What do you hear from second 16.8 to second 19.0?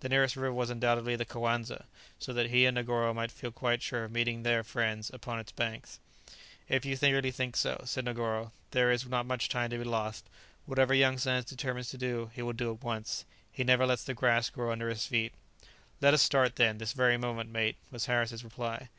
very moment, mate," was Harris's reply.